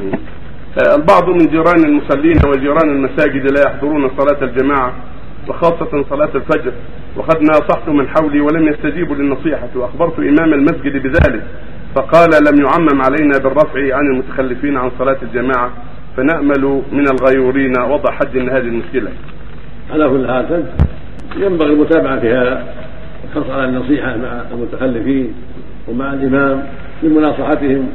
آه، 0.00 0.96
البعض 0.96 1.28
من 1.30 1.46
جيران 1.46 1.84
المصلين 1.84 2.36
وجيران 2.48 2.90
المساجد 2.90 3.50
لا 3.52 3.62
يحضرون 3.66 4.10
صلاة 4.18 4.44
الجماعة 4.44 4.92
وخاصة 5.48 6.04
صلاة 6.10 6.30
الفجر 6.34 6.72
وقد 7.16 7.42
ناصحت 7.42 7.88
من 7.88 8.08
حولي 8.08 8.40
ولم 8.40 8.68
يستجيبوا 8.68 9.16
للنصيحة. 9.16 9.68
وأخبرت 9.74 10.18
إمام 10.18 10.54
المسجد 10.54 11.02
بذلك 11.02 11.42
فقال 11.94 12.30
لم 12.30 12.64
يعمم 12.64 13.02
علينا 13.02 13.38
بالرفع 13.38 13.96
عن 13.96 14.06
المتخلفين 14.06 14.76
عن 14.76 14.90
صلاة 14.98 15.16
الجماعة 15.22 15.70
فنأمل 16.16 16.82
من 16.92 17.04
الغيورين 17.08 17.72
وضع 17.78 18.12
حد 18.12 18.36
لهذه 18.36 18.58
المشكلة. 18.58 19.10
على 19.90 20.08
كل 20.08 20.26
حال 20.28 20.64
ينبغي 21.36 21.72
المتابعة 21.72 22.20
في 22.20 22.28
هذا 22.28 22.64
الحرص 23.24 23.50
على 23.50 23.64
النصيحة 23.64 24.16
مع 24.16 24.42
المتخلفين 24.52 25.34
ومع 25.88 26.12
الإمام 26.12 26.66
لمناصحتهم 27.02 27.88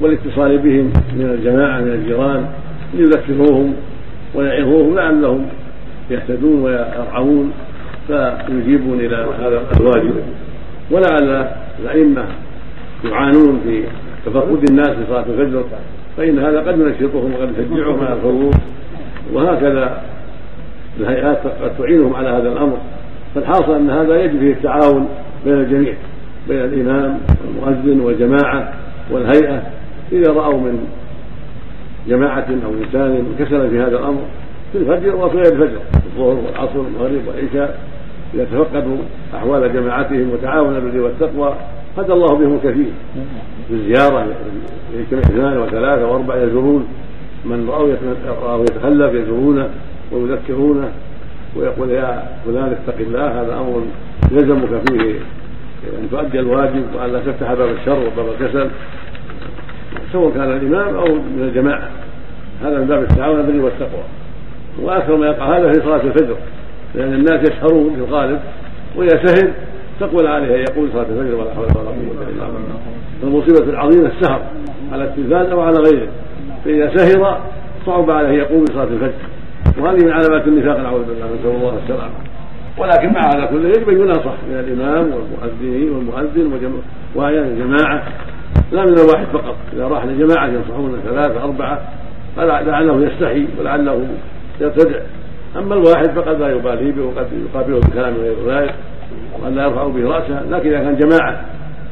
والاتصال 0.00 0.58
بهم 0.58 0.92
من 1.16 1.30
الجماعة 1.38 1.80
من 1.80 1.92
الجيران 1.92 2.46
ليذكروهم 2.94 3.74
ويعظوهم 4.34 4.94
لعلهم 4.94 5.46
يهتدون 6.10 6.62
ويرعون 6.62 7.52
فيجيبون 8.06 9.00
إلى 9.00 9.16
هذا 9.16 9.62
الواجب. 9.80 10.14
ولعل 10.90 11.48
الأئمة 11.82 12.24
يعانون 13.04 13.60
في 13.64 13.82
تفقد 14.26 14.70
الناس 14.70 14.88
في 14.88 15.06
صلاة 15.08 15.24
الفجر 15.28 15.64
فإن 16.16 16.38
هذا 16.38 16.60
قد 16.60 16.80
ينشطهم 16.80 17.32
وقد 17.32 17.50
يشجعهم 17.58 18.04
على 18.04 18.14
الخروج 18.14 18.54
وهكذا 19.32 20.02
الهيئات 21.00 21.38
قد 21.62 21.76
تعينهم 21.78 22.14
على 22.14 22.28
هذا 22.28 22.52
الأمر. 22.52 22.78
فالحاصل 23.34 23.74
أن 23.74 23.90
هذا 23.90 24.24
يجب 24.24 24.38
فيه 24.38 24.52
التعاون 24.52 25.08
بين 25.44 25.54
الجميع 25.54 25.94
بين 26.48 26.58
الإمام 26.58 27.18
والمؤذن 27.46 28.00
والجماعة 28.00 28.72
والهيئة. 29.10 29.62
إذا 30.12 30.32
رأوا 30.32 30.60
من 30.60 30.88
جماعة 32.08 32.46
أو 32.64 32.70
إنسان 32.84 33.26
كسل 33.38 33.70
في 33.70 33.78
هذا 33.78 33.98
الأمر 33.98 34.20
في 34.72 34.78
الفجر 34.78 35.16
وفي 35.16 35.36
غير 35.36 35.52
الفجر 35.52 35.78
الظهر 36.06 36.36
والعصر 36.46 36.78
والمغرب 36.78 37.22
والعشاء 37.28 37.80
إذا 38.34 38.44
تفقدوا 38.44 38.96
أحوال 39.34 39.72
جماعتهم 39.72 40.30
وتعاونوا 40.30 40.80
بالبر 40.80 41.00
والتقوى 41.00 41.54
هدى 41.98 42.12
الله 42.12 42.34
بهم 42.34 42.58
كثير 42.58 42.92
بالزيارة 43.70 44.26
يجتمع 44.94 45.20
اثنان 45.20 45.58
وثلاثة 45.58 46.06
وأربعة 46.10 46.36
يزورون 46.36 46.86
من 47.44 47.68
رأوا 48.42 48.64
يتخلف 48.64 49.14
يزورونه 49.14 49.68
ويذكرونه 50.12 50.88
ويقول 51.56 51.90
يا 51.90 52.22
فلان 52.46 52.72
اتق 52.72 52.98
الله 53.00 53.42
هذا 53.42 53.54
أمر 53.54 53.82
يلزمك 54.32 54.68
فيه 54.88 55.14
أن 55.98 56.10
تؤدي 56.10 56.40
الواجب 56.40 56.84
وأن 56.94 57.12
لا 57.12 57.18
تفتح 57.18 57.54
باب 57.54 57.68
الشر 57.68 57.98
وباب 57.98 58.26
الكسل. 58.40 58.70
سواء 60.12 60.30
كان 60.30 60.56
الإمام 60.56 60.94
أو 60.94 61.14
من 61.14 61.42
الجماعة. 61.48 61.88
هذا 62.62 62.78
من 62.78 62.86
باب 62.86 63.02
التعاون 63.02 63.42
بالبر 63.42 63.64
والتقوى. 63.64 64.02
وأكثر 64.82 65.16
ما 65.16 65.26
يقع 65.26 65.58
هذا 65.58 65.72
في 65.72 65.80
صلاة 65.80 66.00
الفجر 66.02 66.36
لأن 66.94 67.12
الناس 67.12 67.50
يسهرون 67.50 67.94
في 67.94 68.00
الغالب 68.00 68.40
وإذا 68.96 69.24
سهر 69.24 69.52
تقبل 70.00 70.26
عليه 70.26 70.64
يقول 70.70 70.88
صلاة 70.92 71.02
الفجر 71.02 71.34
ولا 71.34 71.54
حول 71.54 71.64
ولا 71.64 71.90
قوة 71.90 72.28
إلا 72.28 72.46
بالله. 72.46 72.78
المصيبة 73.22 73.70
العظيمة 73.70 74.08
السهر 74.08 74.42
على 74.92 75.04
التلفاز 75.04 75.46
أو 75.46 75.60
على 75.60 75.78
غيره. 75.78 76.08
فإذا 76.64 76.96
سهر 76.96 77.40
صعب 77.86 78.10
عليه 78.10 78.38
يقوم 78.38 78.64
بصلاة 78.64 78.84
الفجر. 78.84 79.12
وهذه 79.78 80.04
من 80.04 80.12
علامات 80.12 80.46
النفاق 80.46 80.80
نعوذ 80.80 81.04
بالله 81.04 81.26
نسأل 81.26 81.50
الله 81.50 81.78
السلامة. 81.84 82.14
ولكن 82.78 83.12
مع 83.12 83.20
هذا 83.20 83.46
كله 83.46 83.68
يجب 83.68 83.88
أن 83.88 84.00
يناصح 84.00 84.34
من 84.48 84.56
والمؤذنين 85.12 85.90
والمؤذن 85.90 86.82
وأحيانا 87.14 87.46
الجماعة. 87.46 88.02
لا 88.72 88.84
من 88.84 88.92
الواحد 88.98 89.26
فقط. 89.32 89.56
إذا 89.72 89.88
راح 89.88 90.04
لجماعة 90.04 90.46
ينصحون 90.46 91.00
ثلاثة 91.04 91.44
أربعة 91.44 91.80
لعله 92.38 93.06
يستحي 93.06 93.46
ولعله 93.60 94.06
يرتدع. 94.60 95.00
أما 95.56 95.74
الواحد 95.74 96.10
فقد 96.10 96.40
لا 96.40 96.48
يبالي 96.48 96.92
به 96.92 97.02
وقد 97.02 97.26
يقابله 97.32 97.80
بكلام 97.80 98.14
غير 98.14 98.36
ذلك 98.48 98.74
وقد 99.34 99.52
لا 99.52 99.64
يرفع 99.64 99.86
به 99.86 100.08
رأسه. 100.08 100.42
لكن 100.50 100.68
إذا 100.68 100.78
كان 100.78 100.96
جماعة 100.96 101.44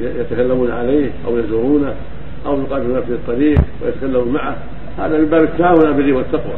يتكلمون 0.00 0.70
عليه 0.70 1.10
أو 1.26 1.38
يزورونه 1.38 1.94
أو 2.46 2.60
يقابلونه 2.60 3.00
في 3.00 3.12
الطريق 3.12 3.58
ويتكلمون 3.82 4.32
معه 4.32 4.56
هذا 4.98 5.18
من 5.18 5.26
باب 5.26 5.42
التعاون 5.42 5.86
على 5.86 5.88
البر 5.88 6.16
والتقوى. 6.16 6.54